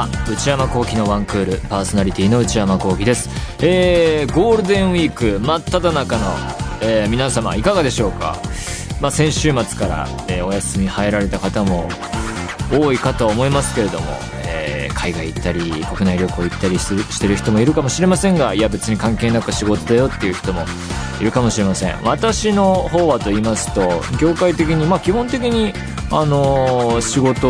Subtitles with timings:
[0.00, 3.28] は内山聖輝のワンクールパーソナリティの内山聖輝です。
[3.62, 6.24] えー、ゴールデンウィーク真っ只中の、
[6.80, 8.36] えー、皆様いかがでしょうか、
[9.00, 11.88] まあ、先週末から、えー、お休み入られた方も
[12.72, 14.06] 多いかと思いますけれども、
[14.46, 20.64] えー、海外行ったり国内旅行行ったりしてる人もいるかもしれませんがいや別に関係なく仕事だよっていう人も
[21.20, 22.02] いるかもしれません。
[22.04, 23.82] 私の方はと言いますと
[24.18, 25.74] 業界的にまあ基本的に
[26.10, 27.48] あのー、仕事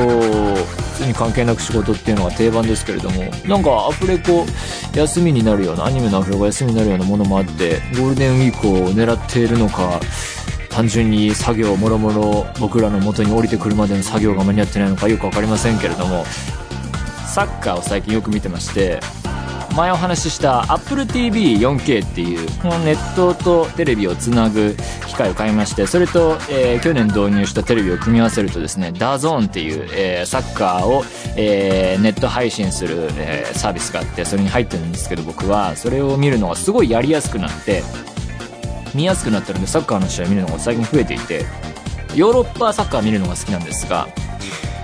[1.01, 4.45] 普通に関係なく仕事っていうのが定番ですけれどもなんかアフレコ
[4.95, 9.99] 休みになるようなアニメのアフレコ休みになるようなものもあってゴールデンウィークを狙っているのか
[10.69, 16.27] 単純に作業もろもろ僕らの元に降りてくるまでの作業が間に合ってないのかよく分かりませんけれども
[17.27, 19.01] サッカーを最近よく見てまして
[19.75, 24.77] 前お話しした AppleTV4K っていうこのネットとテレビをつなぐ
[25.21, 31.05] 械を買いましてそれと、えー、去年導入したテレビを組み合わせるとですねダゾーンっていう、えー、サッカーを、
[31.37, 37.83] えー、ネット配信する、えー、サービスがあってそれに入ってるんですけど僕はそれを見るのがすごいやりやすくなって
[38.95, 41.45] 見やすくなったのでサッカーの試合見るのが最近増えていて
[42.15, 44.09] ヨーロッパサッカー見るのが好きなんですが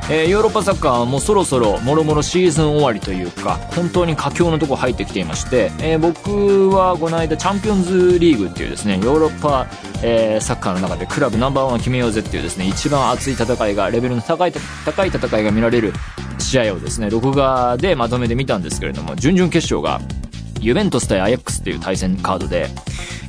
[0.09, 9.67] えー、ヨーロッパサッカーはもうそろそろもろもろシーズン終わりというか本当に佳境のとこ入ってきていまして、えー、僕はこの間チャンピオンズリーグっていうですねヨーロッパ、
[10.05, 14.53] えー、サッカーの中でクラブナンバーワンを決めようぜっていうですね一番熱い戦いがレベルの高い
[14.85, 15.93] 高い戦いが見られる
[16.39, 20.01] 試合をですね録画でまとめてみたんですけれども準々決勝が
[20.61, 22.69] ユベントス対アヤックスっていう対戦カードで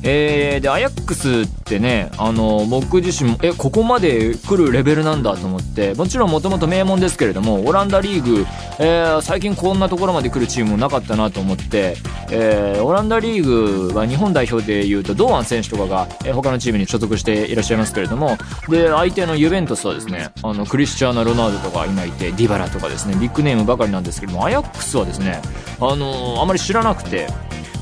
[0.02, 8.46] えー、で、アヤックスってね、あの、僕自身も、え、ここまで来るレベルなんだと思って、もちろんもともと名門ですけれども、オランダリーグ、
[8.78, 11.96] えー、最近こんなところまで来るチームもなかったなと思って、
[12.30, 25.42] えー、オランダリーグは日本代表でいうと、堂安選手とかが、えー、他のチームに所属していらっしゃいますけれども、で、相手のユベントスはですね、あの、クリスチャーナ・ロナウドとか今いて、ディバラとかですね、ビッグネームばかりなんですけども、アヤックスはですね、
[25.80, 27.26] あのー、あまり知らなくて、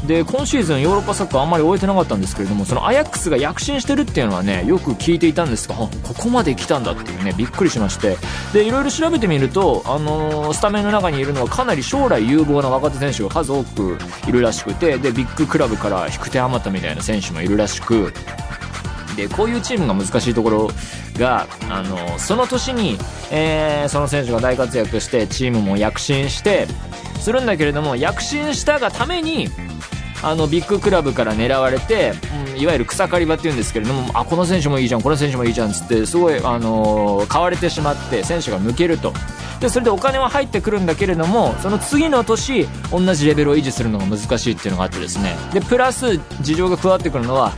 [0.06, 8.16] で今シーズンヨーロッパサッカーあんまり終えてなかったんですけれどもそのアヤックスが躍進してるっていうのはねよく聞いていたんですがここまで来たんだっていうねびっくりしまして。
[8.52, 18.12] でいろいろ調べてみると、あのー、スタメンの中にいるのはかなり将来有望な若手選手が数多くいるらしくてでビッグクラブから引く手あまたみたいな選手もいるらしく。
[19.16, 20.70] でこういうチームが難しいところ
[21.18, 22.98] が、あのその年に、
[23.32, 26.68] えー、その選手が大活躍してチームも躍進して
[27.18, 29.48] するんだけれども躍進したがために
[30.22, 32.12] あのビッグクラブから狙われて、
[32.54, 39.12] うん、いわゆる草刈り場っていうんですけれどもあこの選手もいいじゃんこの選手もいいじゃんっつってすごい、あのー、買われてしまって選手が抜けると。
[39.60, 45.34] でそれでお金は入ってくるんだけれどもその次の年同じレベルを維持するのが難しいっていうのがあってですね。
[45.54, 47.52] でプラス事情が加わってくるのは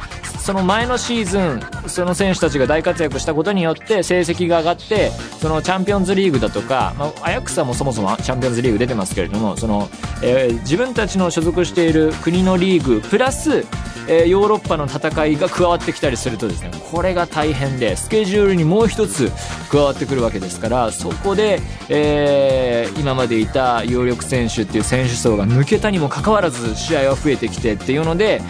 [0.48, 5.10] その前のシーズンその選手たちが大活躍したことによって成績が上がって
[5.42, 9.90] そのチャンピオンズリーグだとか、まあ、アヤックスはもそもそもチャンピオンズリーグ出てますけれどもその、
[10.22, 13.66] えー、自分たちの所属している国のリーグプラス
[14.10, 19.30] えー、ヨーロッパの戦いが加わってきたりするとですねこれが大変でスケジュールにもう一つ
[19.70, 21.60] 加わってくるわけですからそこで、
[21.90, 28.40] えー、今までいた有力選手っていう選手層が抜けたにもかかわらず試合は増えてきてっていうので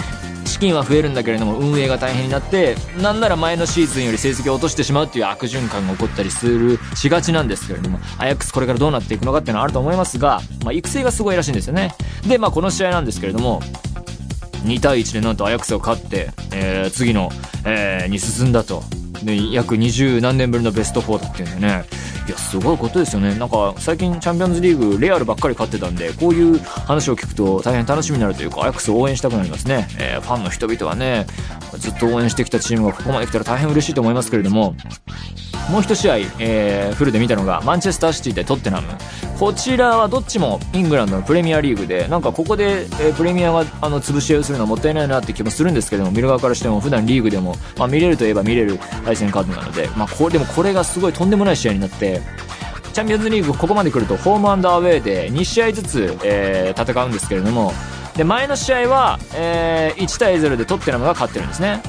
[0.48, 11.94] 資金は増えるんだけれども運営が大変になってなんなら前のシーズンより成績を落としてしまうっていう悪循環が起こったりするしがちなんですけれどもアヤックスこれからどうなっていくのかっていうのはあると思いますが、まあ、育成がすごいらしいんですよね。
[12.26, 13.60] で、まあ、この試合なんですけれども
[14.64, 17.30] 2対1でなんとアヤックスを勝って、えー、次の、
[17.64, 18.82] えー、に進んだと。
[19.22, 21.84] で約20何年ぶりのベスト4だっていうんでね。
[22.26, 23.34] いやすごいことですよね。
[23.38, 31.26] なんか最近チャンピオンズリーグレアルばっかり勝ってたんでこういう話を聞くと大変楽しみになるというかアヤックスを応援したくなりますね、えー、ファンの人々はね
[31.78, 34.74] ずっと応援してきたチームがここまで来たら大変嬉しいと思いますけれども。
[35.70, 38.88] もう一試合、えー、フルで見たのがマンチェスターシティ対トッテナム。
[39.38, 52.20] こちらはどっちもイングランドのプレミアリーグでなんかここで、えー、プレミアがあの潰し合いをするのはもったいないなって気もするんですけども見る側からしても普段リーグでも、まあ、見れるといえば見れる対戦カードなので、まあ、これでもこれがすごいとんでもない試合になって
[52.92, 57.72] チャンピオンズリーグここまで来るとホームアンダーウェイで2試合ずつ、えー、戦うんですけれども
[58.16, 61.80] で前の試合は、えー、1対0でトッテナムが勝ってるんですね。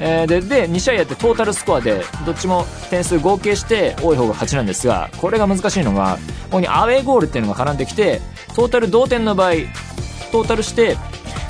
[0.00, 8.20] えー、でで2試合やってトータルスコアでどっちも点数合計して多い方が勝ちなんですがこれが難しいのがここにアウェーゴールっていうのが絡んできて
[8.56, 9.52] トータル同点の場合
[10.32, 10.96] トータルして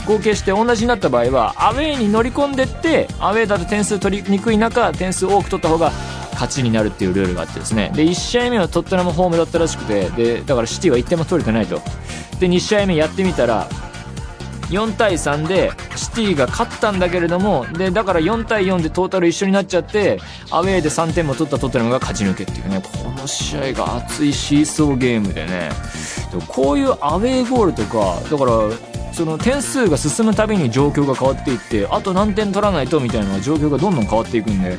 [0.06, 5.92] 合計して同じになった場合はアウェーに乗り込んでってアウェーだと点数取りにくい中点数多く取った方が
[6.32, 7.92] 勝ちになるっていうルールがあってですね。
[7.94, 11.82] で1試合目はトッテナムホームだったらしくてでだからシティは1点も取れてないと。
[12.40, 13.68] で2試合目やってみたら
[14.70, 20.18] 4対3でシティが勝ったんだけれどもでだから4対4でトータル一緒になっちゃって
[20.50, 22.82] アウェーで3点も取ったトッテナムが勝ち抜けっていうね。
[22.82, 25.70] この試合が熱いシーソーゲームでね。
[26.32, 34.78] でこういうアウェーゴールとかだからその点数が進むたびに状況が変わっていってあと何点取らないとみたいな状況がどんどん変わっていくんで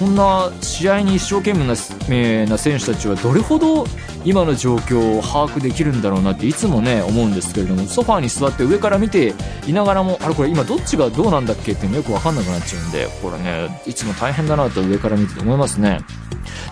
[0.00, 1.74] こんな試合に一生懸命な
[2.08, 3.84] えーな選手たちはどれほど
[4.24, 9.34] 今の状況を把握できるんだろうなっていつもね思うんですけれどもソファーに座って上から見て
[9.66, 16.00] いながらもあれこれ今どっちがどうなんだっけっていうのよく分かんなくなっちゃうんでこれねいつも大変だなと上から見てて思いますね。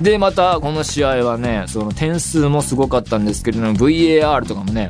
[0.00, 4.88] でまたこの試合はねその点数もすごかったんですけれども VAR とかもね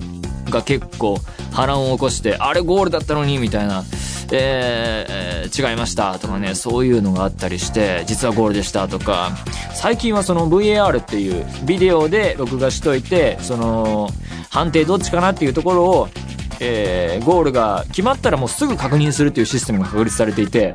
[0.48, 1.18] が結構
[1.52, 3.82] 波乱を起こしてあれゴールだったのにみたいな
[4.30, 9.30] えー、違いましたとかね、そういうのがあったりして、実はゴールでしたとか、
[9.74, 14.10] 最近はその VAR っていうビデオで録画しといて、その、
[14.50, 16.08] 判定どっちかなっていうところを、
[16.60, 20.74] えー、ゴールが決まったらもうすぐ確認するっていうシステムが確立されていて、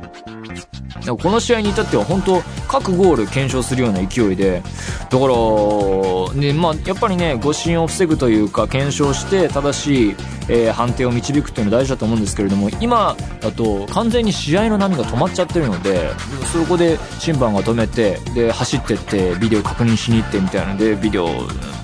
[1.06, 4.62] この試合に至っては本当各ゴール検証するような勢いで
[5.10, 10.16] だから、ねまあ、やっぱりね誤審を防ぐというか検証して正しい、
[10.48, 16.10] えー、判定を導くっていうのは大事だと思うんですけれども今だと完全に試合の波が止まっちゃってるので
[16.52, 21.26] そこで審判が止めてで走ってってビデオ確認しに行ってみたいなのでビデオ、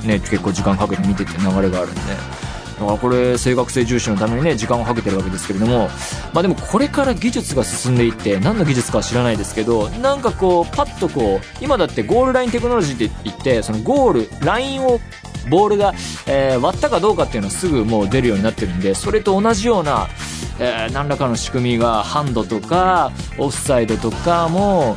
[0.05, 2.50] ね、結構時間かけて見てって流れがあるんで。
[2.81, 5.89] だからこれ正確性重視のためにね時間をかけてるわけですけれども
[6.33, 14.99] まあでもこれから技術が進んでいって何の技術かは知らないですけどなんかこうパッとこう今だってゴールラインテクノロジーって言ってそのゴールラインを
[15.51, 15.93] ボールが、
[16.27, 20.09] えー、割ったかどうかっていうのはすぐもう出るようになってるんでそれと同じような、
[20.61, 24.97] えー、何らかの仕組みがハンドとかオフサイドとかも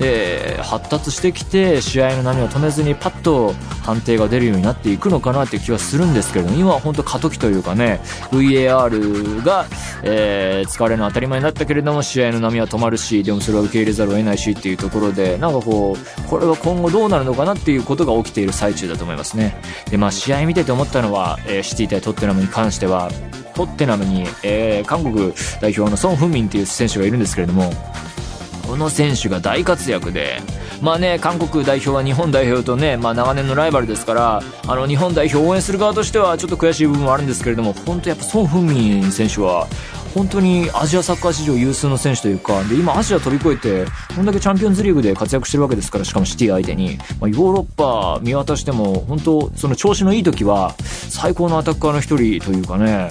[0.00, 3.52] えー、発達してきて試合の波を止めずにパッと
[3.84, 8.00] 判定が出るようになっていくのかなっていう気はするんですけれども今は本当過渡期というかね
[8.30, 9.66] VAR が、
[10.02, 19.54] えー、使われるのは当たり前になったけれども試合の波は止まるしでもそれは受け入れざるを得ないしっていうところでなんかこうこれは今後どうなるのかなっていうことが起きている最中だと思いますね。
[19.90, 23.10] でまあ試合見てて思ったのは、えー、シティ対トッテナムに関しては
[23.54, 27.70] トッテナムに、えー、韓国代表のソン・フンミンという選手がいるんですけれども
[28.66, 30.38] この選手が大活躍で、
[30.80, 39.66] まあね、韓国代表は日本代表とね、まあ長年のライバルですから、あの日本代表を応援する側としてはちょっと悔しい部分もあるんですけれども、本当やっぱソン・フンミン選手は、
[40.14, 53.08] 本当にアジアサッカー史上有数の選手というか、で、今アジア飛び越えて、こんだけチャンピオンズリーグで活躍してるわけですから、しかもシティ相手に、まあ、ヨーロッパ見渡しても、本当その調子のいい時は、最高のアタッカーの一人というかね、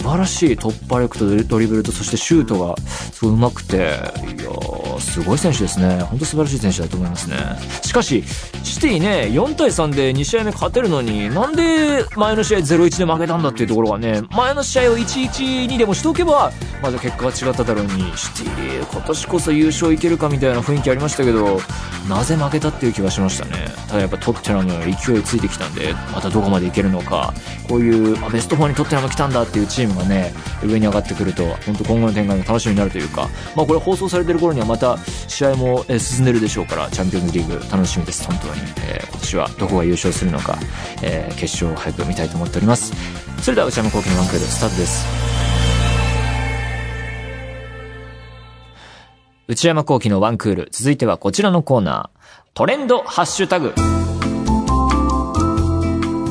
[0.00, 2.74] 素晴らしい突破力とドリブルとそしてシュートが
[3.12, 6.00] すごい上手くていやーすごい選手ですね。
[6.00, 7.36] 本当素晴らしい選手だと思いますね。
[7.82, 8.24] しかし
[8.64, 16.50] シティね4対3で2試合目勝てるのになんで前の試合0-1で負けたんだっていうところがね前の試合を1-1にでもしておけば
[16.82, 21.60] まだ結果が違っただろうにシティ今年こそ優勝いけるかみたいな雰囲気ありましたけど
[22.08, 23.68] なぜ負けたっていう気がしましたね。
[23.88, 27.34] ただやっぱトッテナム勢いついてきたんでまたどこまでいけるのか
[27.68, 30.32] こういうベスト4にトッテナム来たんだっていうチームがね
[30.64, 34.98] 上に上がってくると本当今後の展開が楽しみになるというかまあこれ放送されてる頃にはまた
[35.28, 38.26] 試合も進んでるでしょうからチャンピオンズリーグ楽しみです。
[38.26, 40.58] 本当に、えー、今年はどこが優勝するのか、
[41.02, 42.92] えー、決勝を早く見たいと思っております。
[43.42, 45.06] それでは内山昂輝の1クールスタートです。
[49.48, 52.20] 内山昂輝の1クール続いてはこちらのコーナー。
[52.54, 53.99] トレンドハッシュタグ。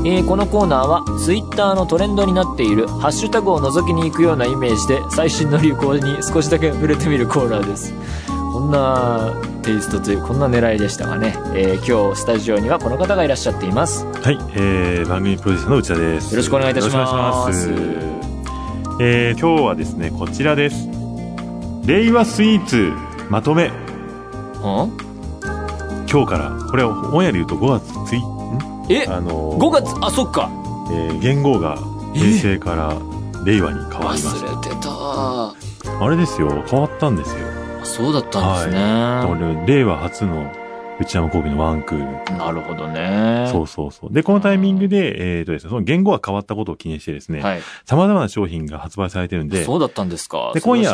[0.05, 7.93] えー、このコーナーは Twitter のトレンドになっているハッシュタグを覗きに行くようなイメージで最新の流行に少しだけ触れてみるコーナーです。
[8.27, 14.05] こんなテイストというこんな狙いでしたがね、えー、今日スタジオにはこの方がいらっしゃっています。
[14.05, 16.31] はい、えー、番組プロデューサーの内田です。
[16.31, 17.69] よろしくお願いいたします。
[19.01, 20.87] えー、今日はですねこちらです。
[21.85, 22.93] 令和スイーツ
[23.29, 23.71] まとめ。
[24.61, 24.87] 今
[26.07, 28.38] 日からこれはオンエアで言うと5月1
[28.89, 29.95] えあのー、5月？
[30.01, 30.49] あそっか
[30.91, 31.77] えー、元号が
[32.13, 32.97] 平成から
[33.45, 37.45] 令和に変わりました忘れてたあれですよ変わったんですよ
[37.83, 40.51] そうだったんですね、はい、令和初の
[40.99, 42.37] 内山講義のワンクール。
[42.37, 43.47] なるほどね。
[43.51, 44.13] そうそうそう。
[44.13, 47.61] で、このタイミングで、えっ、ー、とですね、その言語が変わったことを記念してですね、はい。
[47.85, 49.63] 様々な商品が発売されてるんで。
[49.63, 50.51] そうだったんですか。
[50.53, 50.91] で、今夜、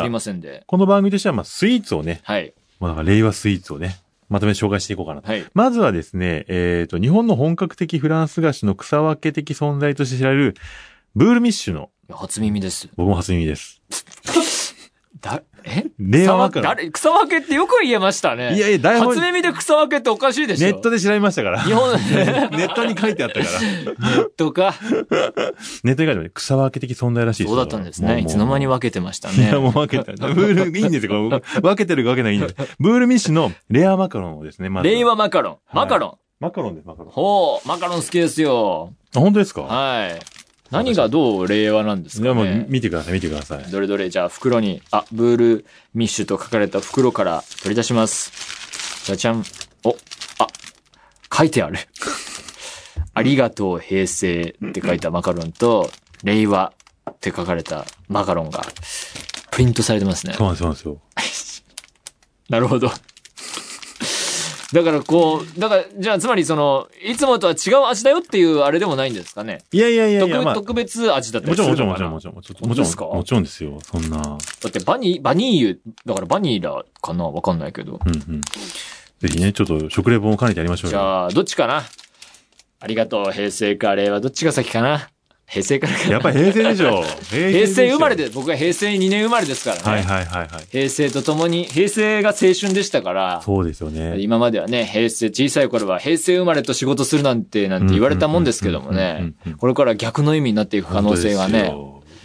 [0.66, 2.54] この番組としては、まあ、スイーツをね、はい。
[2.78, 3.96] まあ、令和スイーツをね、
[4.28, 5.30] まとめ紹介していこうかなと。
[5.30, 10.54] はい、まずはですね、えっ、ー、と、日本の本格的フランス菓子の草分け的存在として知られる、
[11.14, 11.90] ブールミッシュの。
[12.10, 12.88] 初耳です。
[12.96, 13.82] 僕も初耳です。
[15.26, 15.84] だ、え？
[15.98, 16.64] 令和マカロン。
[16.76, 18.54] 誰草分けってよく言えましたね。
[18.56, 20.66] いやいや、台本初、耳で草分けっておかしいでしょ。
[20.70, 21.60] ネットで調べましたから。
[21.62, 21.98] 日本、 ネ
[22.66, 23.60] ットに書いてあったから。
[23.60, 23.66] ネ
[24.22, 24.74] ットか。
[25.84, 28.20] ネットに書いてある草分け的存在らしいですそうだったんですね。
[28.20, 29.58] いつの間に分けてましたねいや、。
[29.60, 30.12] もう分けた。
[30.12, 31.28] ブール、いいんですよ。
[31.62, 32.54] 分けてるわけないいんです。
[32.78, 34.88] ブールミッシュのレアマカロンをですね、まず。
[34.88, 35.52] 令和マカロン。
[35.54, 36.14] はいマカロン。
[36.38, 37.12] マカロンです、マカロン。
[37.12, 38.92] ほう、マカロン好きですよ。
[39.14, 39.62] あ、本当ですか？
[39.62, 40.35] はい。
[40.70, 42.66] 何がどう令和なんですいや、もうかね。
[42.68, 43.70] 見てください、見てください。
[43.70, 49.04] どれどれ、じゃあ袋に、あ、ブールミッシュと書かれた袋から取り出します。
[49.06, 49.44] じゃじゃん。
[49.84, 49.96] お、
[50.38, 50.46] あ、
[51.32, 51.78] 書いてある。
[53.14, 55.90] ありがとう平成って書いたマカロンと、
[56.24, 56.72] 令和
[57.10, 58.66] って書かれたマカロンが、
[59.52, 60.34] プリントされてますね。
[60.34, 61.00] そうなんですよ。
[62.50, 62.90] なるほど。
[64.72, 69.62] だからこう、だから、じゃあつまりその、いつもとは違う味だよっていうあれでもないんですかね？
[69.70, 72.08] いやいやいやいや、特まあ、特別味だったりすもちろん、るのかな？
[72.10, 73.78] もちろん、もちろん、もちろん、もちろん、もちろん、もちろんですよ。
[73.80, 74.18] そんな。
[74.18, 74.36] だ
[74.68, 77.26] ってバニー、バニーユ、だからバニラかな？
[77.26, 78.00] わかんないけど。
[78.04, 78.40] うんうん。
[78.40, 80.90] ぜひね、ちょっと食レポも兼ねてやりましょうよ。
[80.90, 81.84] じゃあ、どっちかな？
[82.80, 85.08] ありがとう、平成か令和、どっちが先かな？
[85.48, 87.02] 平成からやっぱり平成でしょ。
[87.30, 89.82] 平平成生まれでで、僕は平成2年生まれですからね。
[89.82, 90.66] はいはいはいはい。
[90.70, 94.18] 平成とともに、平成が青春でしたから、そうですよね。
[94.18, 101.72] 今まではね、平成、小さい頃は平成生まれと仕事するなんて、なんて言われたもんですけどもねこれから逆の意味になっていく可能性がね。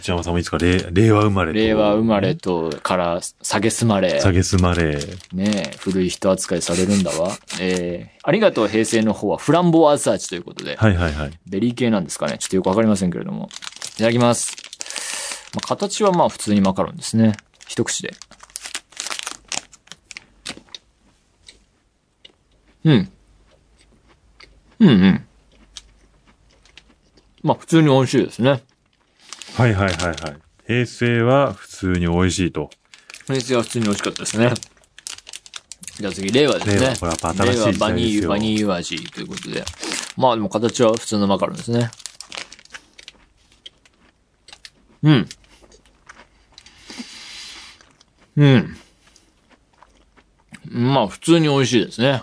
[0.02, 1.58] 内山さんもいつか令令和生まれと。
[1.58, 4.98] 令和生まれとからさげすまれ、さげすまれ。
[5.32, 7.30] ね古い人扱いされるんだわ。
[7.60, 11.38] えー、ありがとう平成の方はフランボワーズ味ということで、はいはいはい。
[11.46, 13.48] ベリー系なんですかねちょっとよくわかりませんけれども。
[13.94, 14.56] いただきます。
[15.54, 17.36] まあ、形はまあ普通にマカロンですね。
[17.68, 18.12] 一口で。
[22.84, 23.12] うん。
[24.80, 25.24] うんうん。
[27.44, 28.62] まあ普通に美味しいですね。
[29.56, 30.36] はいはいはいはい。
[30.66, 32.70] 平成は普通に美味しいと。
[33.26, 34.52] 平成は普通に美味しかったですね。
[35.98, 36.80] じゃあ次、令和ですね。
[36.80, 39.64] 令和これは新ですよ令和バニー、バニー味ということで。
[40.16, 41.90] まあでも形は普通のマカロンですね。
[45.02, 45.28] うん。
[48.36, 48.76] うん。
[50.70, 52.22] まあ普通に美味しいですね。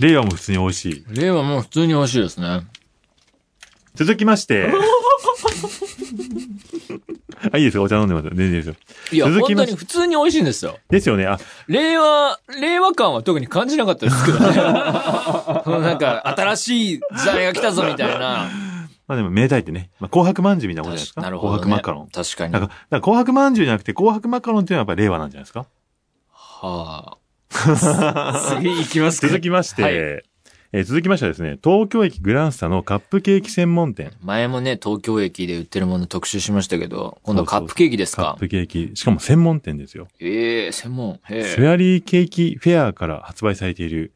[0.00, 1.04] 令和も普通に美味しい。
[1.08, 2.62] 令和も普通に美味しいですね。
[3.94, 4.72] 続きまして。
[7.52, 7.82] あ、いいですよ。
[7.82, 8.28] お茶飲んでます。
[8.28, 8.74] 全然いいですよ。
[9.12, 10.78] いや、本当に普通に美味しいんですよ。
[10.90, 11.26] ですよね。
[11.26, 14.56] あ、令和、令和感は特に感じなかったですけどね。
[14.60, 18.48] なんか、新しい時代が来たぞみたいな。
[19.08, 19.90] まあでも、明太ってね。
[20.00, 21.20] まあ、紅白まんじゅうみたいなことじゃないですか。
[21.22, 21.58] なるほど、ね。
[21.60, 22.08] 紅白マカロン。
[22.08, 22.52] 確かに。
[22.52, 25.66] だから、だから紅白まんじゅうじゃなくて、紅白マカロンっていうのはやっぱり令和なんじゃないですか？
[26.32, 27.18] はあ。
[28.58, 29.28] 次行きますか。
[29.28, 30.22] 続きまして、はい
[30.70, 34.12] えー続きましてはですね、東京駅グランスタのカップケーキ専門店。
[34.20, 38.22] 前もね、東京駅で売ってるもの特集しましたけど、今度はカップケーキですか？
[38.22, 38.90] カップケーキ。
[38.94, 40.08] しかも専門店ですよ。
[40.20, 41.20] ええ専門？
[41.24, 41.64] へスえ。
[41.64, 44.12] ェアリーケーキフェアから発売されている、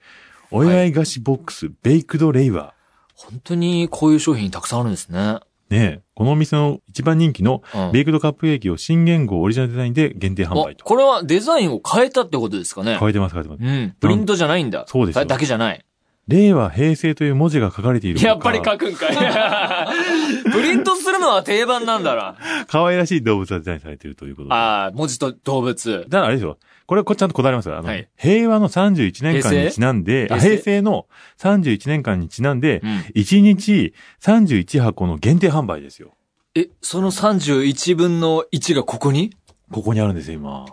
[0.50, 2.74] お祝い菓子ボックス、ベイクドレイワ
[3.14, 5.18] 本当にこういう商品たくさんあるんですね。
[5.18, 5.40] ー。
[5.40, 10.84] ねえこのお店の一番人気のうんベイクドカップケーキを新元号オリジナルデザインで限定販お売と。
[10.84, 12.98] これはデザインを変えたってことですかね？
[12.98, 13.64] 変えてます、変えてます。
[13.64, 13.96] うん。
[13.98, 14.84] プリントじゃないんだ。
[14.86, 15.82] そうですよだけじゃない。
[16.28, 19.16] 令和、平成という文字が書かれている他やっぱり書くんかい。
[20.52, 22.36] プリントするのは定番なんだな。
[22.68, 24.54] 可愛らしい動物がデザインされているということで。
[24.54, 26.06] ああ、文字と動物。
[26.08, 26.58] だからあれですよ。
[26.86, 27.76] これ、これちゃんとこだわりますよ。
[27.76, 30.48] あの、はい平和の31年間にちなんで、あ平成？
[30.50, 31.06] 平成の
[31.38, 32.98] 31年間にちなんでう、ん。
[33.16, 36.14] 1日31箱の限定販売ですよ。
[36.54, 39.32] え、その31分の1がここに？
[39.72, 40.66] ここにあるんですよ、今。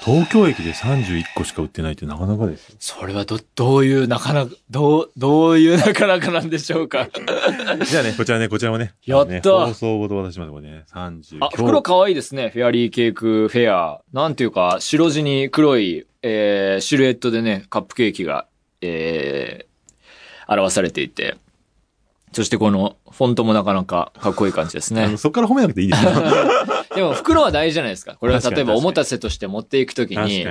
[0.00, 2.76] 東京駅で31個しか売ってないってなかなかですよ。
[2.80, 7.08] それはど、どういうなかなか、どう、どういうなかなかなんでしょうか。
[7.86, 8.94] じゃあね、こちらね、こちらもね。
[9.06, 10.84] やったね放送ごとます、これね。
[10.92, 11.38] 30。
[11.40, 12.50] あ、袋可愛いですね。
[12.52, 14.02] フェアリーケークフェア。
[14.12, 18.46] なんていうか、白地に黒い、えー、シルエットでね、カップケーキが、
[18.80, 21.36] えー、表されていて。
[22.34, 25.16] そしてこの、フォントもなかなかかっこいい感じですね。
[25.16, 26.10] そこから褒めなくていいですよ。
[26.96, 28.16] でも袋は大事じゃないですか。
[28.18, 30.44] これは例えばおもたせとして持っていくときに。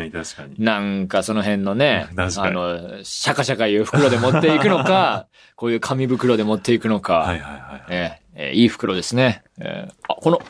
[0.57, 7.83] なんかその辺のね、 あの、シャカシャカいう袋で持っていくのか、 こういう紙袋で持っていくのか、はいはいはい。
[7.89, 9.43] ええええいい袋ですね。
[9.59, 10.41] ええあ、この、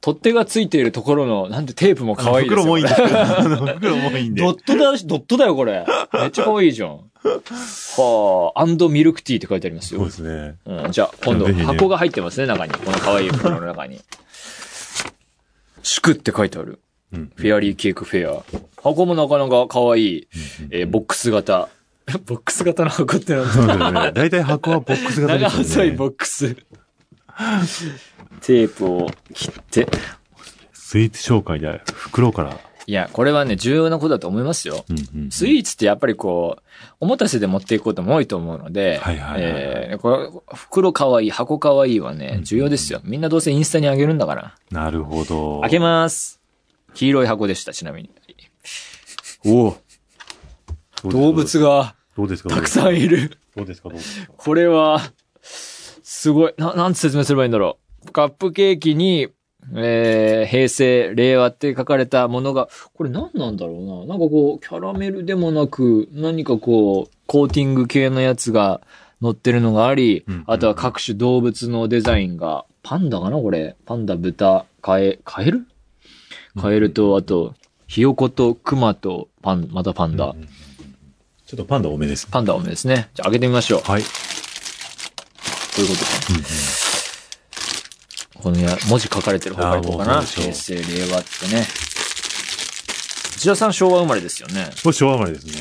[0.00, 2.62] 取っ手がついているところの、なんてテープも可愛いですよ。
[2.62, 4.42] 袋もいいんですけど、あの袋もいいんで。
[4.42, 5.84] ドットだし、ドットだよ、これ。
[6.14, 7.00] めっちゃ可愛いじゃん。
[7.24, 10.12] はあ、アンドミルクティーって書いてありますよそうで。
[10.14, 10.56] すね。
[10.66, 12.72] うん、じゃあ、今度、箱が入ってますね、中に。
[12.72, 14.00] この可愛い袋の中に。
[15.82, 16.80] 祝って書いてある。
[17.12, 17.32] うん。
[17.34, 18.44] フェアリーケークフェア。
[18.80, 20.28] 箱もなかなか可愛い、
[20.70, 21.68] えーボックス型。
[22.26, 23.66] ボックス型の箱ってなんですね。
[24.14, 25.90] 大体箱はボックス型長ですよね。
[25.90, 26.56] 細いボックス。
[28.42, 29.86] テープを切って。
[30.72, 32.58] スイーツ紹介で袋から。
[32.86, 34.86] いや、これはね、重要なことだと思いますよ。
[34.88, 35.30] うんうん。
[35.30, 36.62] スイーツってやっぱりこう、
[37.00, 43.00] おもたせで持っていくことも多いと思うので、はいはいはいはいえーこれ、袋かわいい、箱かわいいはね、重要ですよ。
[43.04, 44.54] みんなどうせインスタにあげるんだから。
[44.70, 45.60] なるほど。
[45.60, 46.40] 開けます。
[46.94, 48.10] 黄色い箱でした、ちなみに。
[49.44, 49.76] お
[51.04, 52.48] お動物がどうですか？
[52.48, 53.38] たくさんいる。
[53.54, 53.90] どうですか？
[53.90, 54.32] どうですか？
[54.36, 55.02] これは、
[56.18, 56.54] すごい。
[56.58, 58.10] な、なんて説明すればいいんだろう。
[58.10, 59.28] カップケーキに、
[59.76, 64.14] えー、平成、令和って書かれたものが、これ何なんだろうな。
[64.14, 68.80] なんかこう、キャラメルでもなく、何かこう、コーティング系のやつが
[69.22, 73.76] 乗ってるのがあり、うんあとは各種動物のデザインが、パンダかなこれ。
[73.86, 75.68] パンダ、豚、カエ、カエル？
[76.60, 77.54] カエルと、あと、
[77.86, 80.30] ヒヨコとクマとパン、またパンダ。
[80.30, 80.48] うんうん
[81.46, 82.26] ちょっとパンダ多めです。
[82.26, 83.08] パンダ多めですね。
[83.14, 83.82] じゃあ開けてみましょう。
[83.82, 84.02] こはい。
[85.80, 86.10] ういうことか。
[88.42, 90.80] このや文字書かれてる方がいいのかな平成、令
[91.12, 91.66] 和ってね。
[93.36, 94.70] 内田さん昭和生まれですよね。
[94.76, 95.52] 昭和生まれですね。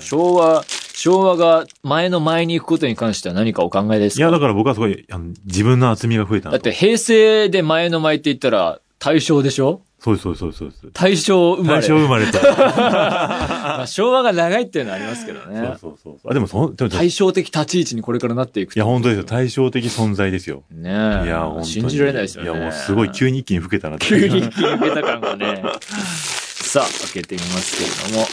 [0.00, 4.22] 昭和、昭和が前の前に行くことに関しては何かお考えですか？
[4.22, 9.82] いや、だから僕はすごい、あの、自分の厚みが増えただって平成で前の前って言ったら大正でしょ？
[10.02, 10.86] そうです、そうです、そうです。
[10.94, 11.80] 大正生まれ。
[11.80, 12.40] 大正生まれた。
[12.56, 15.76] まあ昭和が長いっていうのはありますけどそうね。
[15.78, 16.16] そうそう。
[16.30, 19.24] あ、でもそん、でも、い対照的立ち位置にこれからなっていくや、本当ですよ。
[19.24, 20.62] 対照的存在ですよ。
[20.70, 21.26] ねえ。
[21.26, 21.66] いや、本当に。
[21.66, 22.50] 信じられないですよね。
[22.50, 24.06] いや、もうすごい急に一気に老けたなって。
[24.06, 25.62] 急に一気に受けた感がね。
[25.82, 28.26] さあ、開けてみますけれども。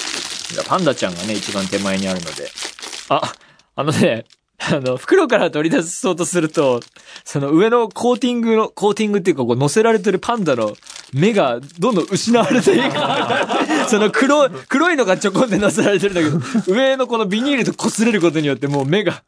[0.50, 2.50] じゃあパンダちゃんがね、一番手前にあるので。
[3.10, 3.34] あ、
[3.76, 4.26] あのね、
[4.60, 6.80] あの、袋から取り出そうとすると、
[7.24, 10.76] その上のコーティングの、コーティングっていうか、こう乗せられてるパンダの
[11.14, 12.92] 目がどんどん失われていく。
[13.90, 19.24] その黒い、黒いのがちょこんで乗せられてるんだけど、上のこのビニールと擦れることによってもう目が、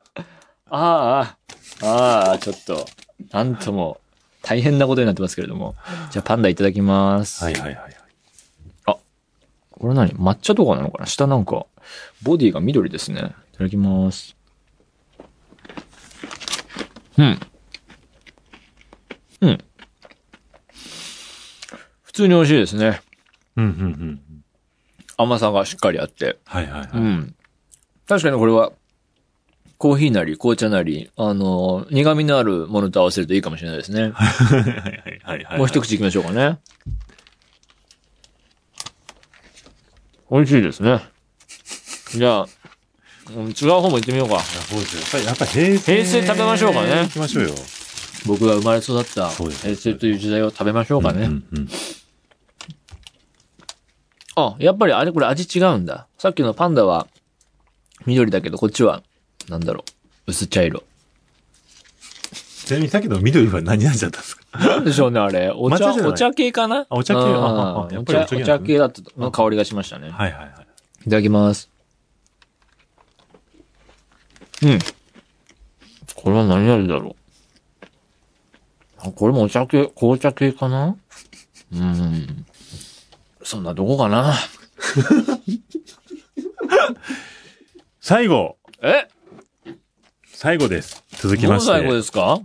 [0.70, 1.36] あ
[1.82, 2.86] あ、ああ、ちょっと、
[3.32, 4.00] なんとも、
[4.42, 5.76] 大変なことになってますけれども。
[6.12, 7.44] じゃあパンダいただきます。
[7.44, 8.00] はいはいはい。
[9.80, 10.10] これ何？
[10.12, 11.06] 抹茶とかなのかな？
[11.06, 11.66] 下なんか、
[12.22, 13.34] ボディが緑ですね。
[13.54, 14.36] いただきます。
[17.18, 17.40] うん。
[19.42, 19.64] うん。
[22.10, 23.02] 普通に美味しいですね。
[23.56, 24.22] うん、うん、うん。
[25.16, 26.40] 甘さがしっかりあって。
[26.44, 26.90] はいはいはい。
[26.92, 27.36] うん。
[28.08, 28.72] 確かにこれは、
[29.78, 34.02] コーヒーなり紅茶なり、あの、苦味のあるものと合わせるといいかもしれないですね。
[34.02, 35.58] はいはいはいはい。
[35.60, 36.58] もう一口いきましょうかね。
[40.32, 41.00] 美味しいですね。
[42.12, 42.48] じゃあ、
[43.36, 44.40] うん違う方も行ってみようか。
[44.40, 45.24] そうですよ。
[45.26, 46.04] やっぱり平成。
[46.04, 47.54] 平成食べましょうかね行きましょうよ。
[48.26, 51.26] 僕が生まれ育った平成という時代を食べましょうかね。
[51.26, 51.70] うんうん。
[54.36, 56.08] あ、やっぱりあれこれ味違うんだ。
[56.18, 57.08] さっきのパンダは
[58.06, 59.04] 緑だけど、こっちは、
[59.50, 59.84] なんだろ
[60.28, 60.84] う、薄茶色。
[62.66, 64.60] ちなみにさっきの緑は何になっちゃったんですか？
[64.60, 65.52] なんでしょうね、あれ。
[65.56, 66.82] お茶、お茶系かな？
[66.82, 70.12] あお茶系うんあやおっぱりお茶、お茶系だったの香りがしましたね。
[70.12, 70.52] はいはいはい。
[71.08, 71.70] いただきます。
[74.62, 74.80] うん。
[76.16, 77.16] これは何味だろう？
[79.10, 80.96] あ、これもお茶系、紅茶系かな？
[81.74, 82.46] うん。
[83.44, 84.36] そんなとこかな？
[88.00, 89.08] 最後え？
[90.26, 91.04] 最後です。
[91.12, 91.72] 続きまして。
[91.72, 92.40] 最後ですか？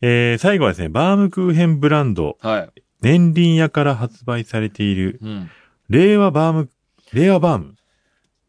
[0.00, 2.82] えー、最後はですね、バームクーヘンブランド、はい。
[3.00, 5.50] 年輪屋から発売されている、うん。
[5.88, 6.70] 令和バーム、
[7.12, 7.74] 令和バーム？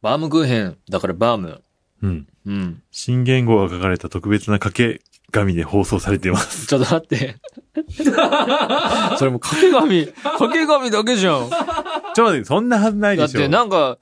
[0.02, 1.62] バームクーヘン、だからバーム。
[2.04, 2.28] うん。
[2.45, 2.84] うん。
[2.91, 6.67] 新言語が書かれた特別な掛け紙で放送されています。
[6.67, 7.35] ちょっと待って。
[9.17, 11.39] それも掛け紙、掛け紙だけじゃん。
[11.39, 11.49] ちょっ
[12.15, 13.41] と待って、そんなはずないだっでしょ。
[13.41, 13.97] てなんか、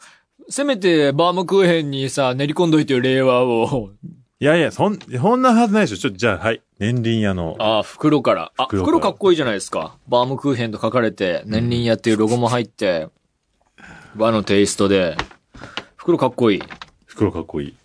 [0.49, 3.91] せめてバームクーヘンにさ、練り込んどいてよ、令和を。
[4.39, 5.97] いやいや、そん、そんなはずないでしょ。
[5.97, 6.61] ちょっと、じゃあ、はい。
[6.79, 7.55] 年輪屋の。
[7.59, 8.51] ああ、袋から。
[8.55, 9.97] あ、袋から袋かっこいいじゃないですか。
[10.07, 13.07] バームクーヘンと書かれて、年輪屋っていうロゴも入って、
[14.15, 15.17] 和のテイストで、
[15.95, 16.63] 袋かっこいい。
[17.05, 17.75] 袋かっこいい。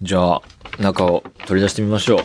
[0.00, 0.42] じゃあ、
[0.78, 2.20] 中を取り出してみましょ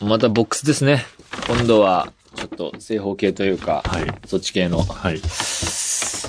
[0.00, 0.04] う。
[0.04, 1.04] またボックスですね。
[1.46, 4.06] 今度は、ちょっと正方形というか、はい。
[4.26, 5.20] そっち系の、はい。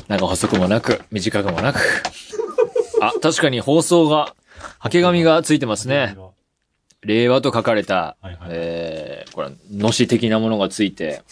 [0.08, 1.80] 長細くもなく、短くもなく。
[3.02, 6.16] あ、確かに放送が、掛け紙がついてますね。
[7.02, 11.24] 令和と書かれた、はいはいえー、これ、のし的なものがついて、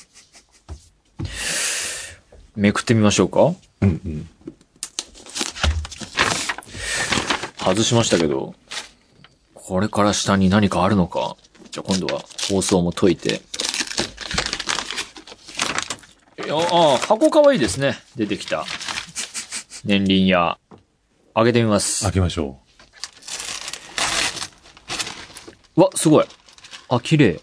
[2.55, 4.29] めくってみましょうかうんうん。
[7.57, 8.55] 外しましたけど、
[9.69, 11.37] これから下に何かあるのか。
[11.69, 13.39] じゃあ今度は放送も解いて。
[16.43, 17.99] いや、ああ、箱かわいいですね。
[18.15, 18.65] 出てきた。
[19.85, 20.57] 年輪や。
[21.35, 22.01] 開けてみます。
[22.01, 22.57] 開けましょ
[25.75, 26.25] わ、すごい。
[26.89, 27.39] あ、綺麗。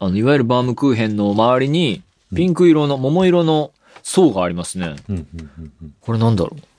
[0.00, 2.02] あの、いわゆるバームクーヘンの周りに、
[2.34, 3.70] ピンク色の、桃色の
[4.02, 4.96] 層がありますね。
[5.08, 5.26] うんうん
[5.58, 5.94] うんうん。
[6.00, 6.75] これなんだろう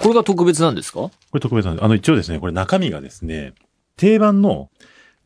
[0.00, 1.00] これが特別なんですか？
[1.00, 1.84] これ特別なんです。
[1.84, 3.54] あの、一応ですね、これ中身がですね、
[3.96, 4.70] 定番の、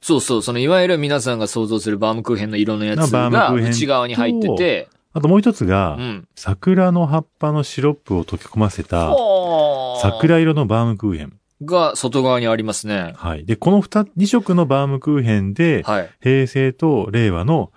[0.00, 6.28] そうそう、そのいわゆる皆さんが想像するバームクーヘンの色のやつが内側に入ってて、あともう一つが、うん。
[6.34, 11.38] 桜の葉っぱのシロップを溶け込ませた、はあ桜色のバームクーヘン。
[11.64, 13.12] が外側にありますね。
[13.16, 13.44] はい。
[13.44, 16.10] で、この二、二色のバームクーヘンで、はい。
[16.20, 17.70] 平成と令和の、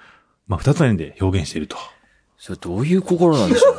[0.47, 1.77] まあ、二つの円で表現していると。
[2.37, 3.75] それどういう心なんでしょう？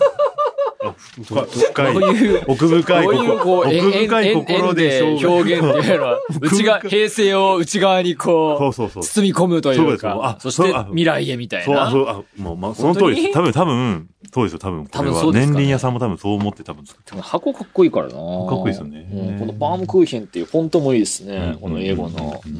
[0.92, 8.75] 深い奥深いどういうこう、奥深い円心で表現っていうのは、内側、平成を内側にこう。
[8.75, 11.90] 包み込むというかあ、そして未来へみたいな。
[11.90, 13.33] そう、あ、もう、まあ、その通りです。
[13.33, 14.87] 多分、多分、そうですよ、多分。
[14.87, 21.57] これは年輪屋さんも多分そう思って多分作って箱かっこいいからなかっこいいですよねうん、このバームクーヘンっていうフォントもいいですね。
[21.61, 22.40] この英語の。
[22.44, 22.59] うん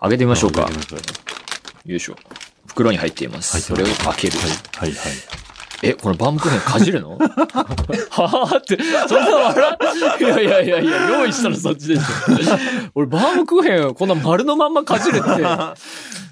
[0.00, 0.62] 開けてみましょうか。
[1.84, 2.16] よいしょ。
[2.66, 3.60] 袋に入っています。
[3.60, 4.38] それを開ける。
[4.74, 4.96] はい、はい。
[5.82, 7.16] え、このバームクーヘンかじるの？
[7.16, 9.78] はぁって、そんな笑
[10.20, 12.02] いやいやいやいや、用意したのそっちでしょ。
[12.94, 15.44] 俺バームクーヘンこんな丸のまんまかじるって、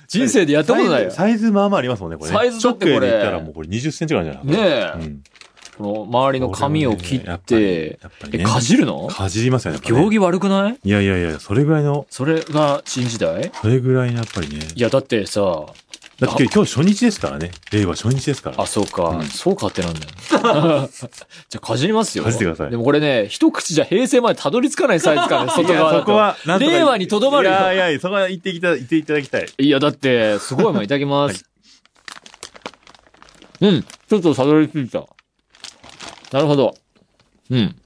[0.06, 1.10] 人生でやったことないよ。
[1.10, 2.36] サイズまあまあありますもんね、これね。
[2.36, 3.08] サイズだってこれ。
[3.08, 5.22] ったらもうこれ20センチぐらいじゃないねえ、うん。
[5.78, 8.44] この周りの紙を切やって、え、やっぱりね。
[8.44, 9.06] かじるの？
[9.06, 9.80] かじりますよね。
[9.82, 10.78] 行儀悪くない？
[10.82, 13.50] いやいやいや、それぐらいの、それが新時代？
[13.62, 14.58] それぐらいのやっぱりね。
[14.74, 15.66] いや、だってさ、
[16.20, 17.52] だって今日初日ですからね。
[17.70, 18.60] 令和初日ですから。
[18.60, 19.10] あ、そうか。
[19.10, 20.06] うんそうかってなんだよ。
[21.48, 22.24] じゃあ、かじりますよ。
[22.24, 26.06] かじってくださいでもこれね、一口じゃ平成までたどり着かないサイズ感ね、 外側だと。
[26.06, 29.48] そこは、令和にとどまるよいやいやいや、そこは言っていただ言っていただきたい。
[29.58, 31.44] いや、だって、すごいもんいただきます。
[33.60, 33.82] うん。
[33.82, 35.04] ちょっとたどり着いた。
[36.32, 36.74] なるほど。
[37.50, 37.76] うん。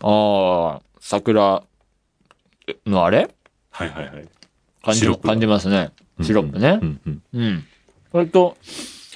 [0.00, 1.62] ああ、桜
[2.86, 3.28] のあれ？
[3.70, 4.28] はいはいはい。
[4.82, 5.90] 感じ感じますね。
[6.22, 6.84] シロップねう。
[6.84, 7.22] んうん。
[7.34, 7.64] うん。
[8.10, 8.56] それと、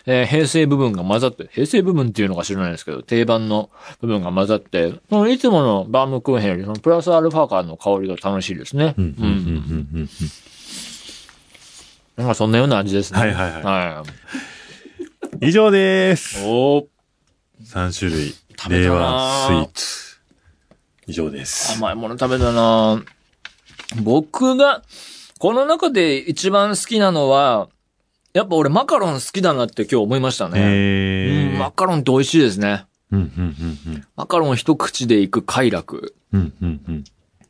[0.07, 8.95] えー平成部分が混ざって、平成部分っていうのか知らないですけど、定番の部分が混ざって、そのいつものバームクーヘンより、そのプラスアルファ感の香りが楽しいですね。
[8.97, 10.09] うんうんうんうんうん。
[12.17, 13.19] なんかそんなような味ですね。
[13.19, 14.05] はいはいはいは
[15.43, 15.49] い。
[15.49, 16.43] 以上です。
[16.45, 16.87] おー
[17.65, 18.35] 3種類。
[18.59, 20.17] 食べたな令和スイーツ。
[21.09, 21.77] 以上です。
[21.79, 23.03] 甘いもの食べたな
[24.03, 24.83] 僕が、
[25.47, 27.69] この中で一番好きなのは、
[28.33, 30.59] やっぱ俺マカロン好きだなって今日思いましたね。
[30.61, 32.85] えうん、マカロンって美味しいですね。
[33.13, 33.57] うんうん
[33.87, 36.17] うんマカロン一口でいく快楽。
[36.33, 36.53] うん。
[36.61, 37.05] うんうんうん。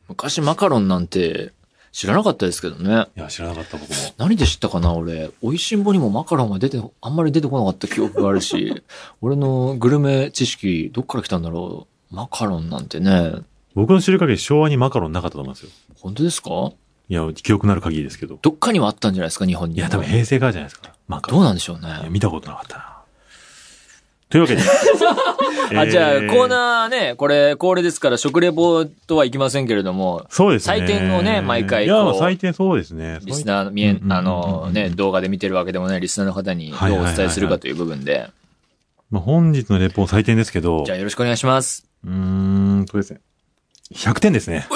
[0.09, 1.53] 昔マカロンなんて
[1.91, 3.07] 知らなかったですけどね。
[3.17, 3.95] いや、知らなかった僕も。
[4.19, 5.31] 何で知ったかな俺。
[5.41, 8.83] 美味しんぼにもマカロンが出て、あんまり出てこなかった記憶があるし、
[9.23, 12.15] 俺のグルメ知識どっから来たんだろう。
[12.15, 13.37] マカロンなんてね。
[13.73, 15.71] 僕の知る限り昭和にマカロンなかったと思いますよ。
[15.99, 16.73] 本当ですか？
[17.09, 18.37] いや、記憶なる限りですけど。
[18.41, 19.75] どっかにはあったんじゃないですか日本に。
[19.75, 20.93] いや、多分平成からじゃないですか。
[21.07, 21.39] マカロン。
[21.39, 22.09] どうなんでしょういやね。
[22.09, 22.97] 見たことなかったな。
[24.29, 24.61] というわけで。
[25.79, 30.75] あ、じゃあ、えーコーナーね、これ、恒例ですから、食レポとはいきませんけれども、そうですね。
[30.75, 33.19] 採点をね毎回いや、採点そうですね。
[33.23, 38.29] リスナー、見えあのね、動画で見てるわけでもないリスナーの方にどうお伝えするかという部分で。
[39.09, 41.85] まあ、本日のレポ採点ですけど、じゃあ、よろしくお願いします。
[42.05, 42.11] うー
[42.81, 43.21] んとですね。
[43.93, 44.67] 100点ですね。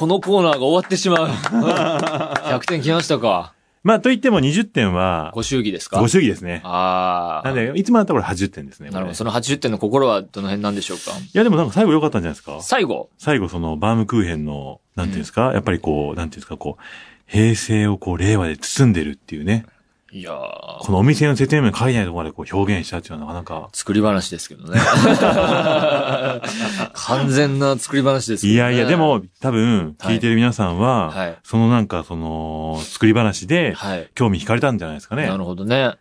[0.00, 1.28] このコーナーが終わってしまう。
[1.28, 3.52] 100点来ましたか。
[3.82, 6.00] まあ、といっても20点は、ご祝儀ですか？
[6.00, 6.62] ご祝儀ですね。
[6.64, 7.48] ああ。
[7.48, 8.88] なんで、いつもだったらこれ80点ですね。
[8.88, 9.14] なるほど。
[9.14, 11.10] その80点の心はどの辺なんでしょうか？
[11.18, 13.10] いや、でもなんか最後良かったんじゃないですか最後？
[13.18, 16.82] 最後そのバームクーヘンの、なんていうんですか、やっぱりこう、なんていうんですか、こう、
[17.26, 19.66] 平成をこう、令和で包んでるっていうね。
[20.12, 20.36] いやー
[20.80, 23.68] このお店の説明文書いてないところまでこう表現したっていうのはなかなか。
[23.72, 24.80] 作り話ですけどね。
[26.94, 28.54] 完全な作り話ですけどね。
[28.54, 34.10] いやいや、でも、多分、聞いてる皆さんは、はいそのなんか、その、作り話で、はい。
[34.14, 35.36] 興味惹かれたんじゃないですかねな。
[35.36, 35.92] るほどね。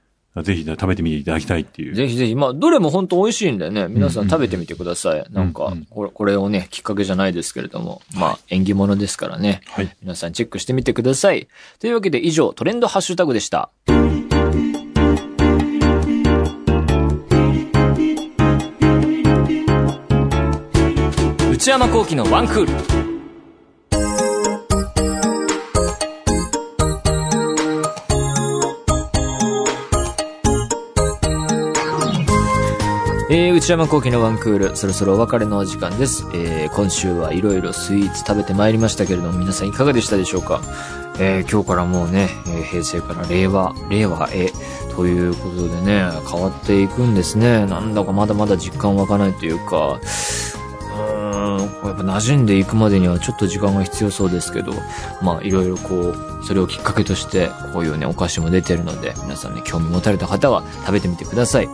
[0.43, 1.95] ぜひ食べてみていただきたいっていう。
[1.95, 5.25] ぜひぜひ、まあ、どれも本当美味しいんでね、皆さん食べてみてください。
[5.31, 9.61] なんかうんうん、これ、これをね、きっかけじゃないですけれども、まあ、縁起物ですからね。
[9.67, 9.95] はい。
[10.01, 11.47] 皆さんチェックしてみてください。
[11.79, 13.71] というわけで以上、トレンドハッシュタグでした。
[21.51, 23.08] 内山幸喜のワンクール。
[33.31, 36.25] えー、内山幸喜のワンクール、そろそろお別れのお時間です。
[36.33, 40.61] えー、今週はいろいろスイーツ食べてまいりましたけれども、皆さんいかがでしたでしょうか？
[41.19, 44.51] えー、今日からもうね、えー平成から令和、令和へ、
[44.95, 47.67] ということでね、変わっていくんですね。
[47.67, 49.99] なんだかまだまだ実感湧かないというか、
[50.91, 54.73] うん、やっぱ馴染んでいくまでにはちょっと時間が必要そうですけど、
[55.21, 56.15] まあいろいろこう、
[56.47, 61.69] それをきっかけとして、こういうね、お菓子も出てるので、皆さんね、興味持たれた方は食べてみてください。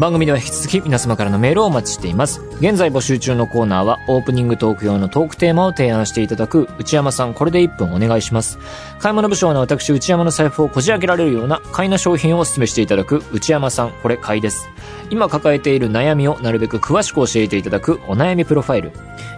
[0.00, 2.40] 番組では引き続き皆様からのメールをお待ちしています。
[2.58, 8.58] 現在募集中のコーナーはオープニングトーク用のトークテーマを提案していただく内山さんこれで1分お願いします。
[8.98, 14.70] 買い物部署の私内山の財布をこじ開けられるような買いな商品をお勧めしていただく内山さんこれ買いです。
[15.10, 18.92] 今抱えている悩みをなるべく詳しく教えていただくお悩みプロファイル。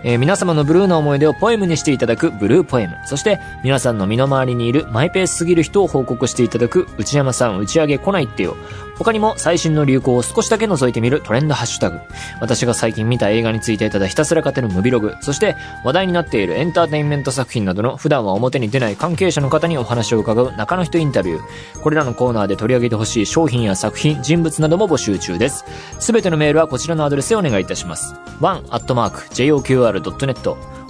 [0.05, 2.97] えー、皆様のブルーな思い出をポエムにしていただくブルーポエム。
[3.07, 8.57] そして皆さんの身の回りにいるマイペースすぎる人を報告していただく内山さん打ち上げ来ないってよ。
[8.99, 11.99] 他にも最新の流行を少しだけ覗いてみるトレンドハッシュタグ。
[12.41, 15.15] 私が最近見た映画についてただひたすら語るムビログ。
[15.21, 21.41] そして話題になっているエンターテインメント作品などの普段は表に出ない関係者の方にお話を伺う中の人インタビュー。
[21.81, 25.65] これらのコーナーで取り上げてほしい商品や作品、人物なども募集中です。
[25.99, 28.15] すべてのメールはこちらのアドレスへお願いいたします。
[28.41, 29.23] one.joqr.net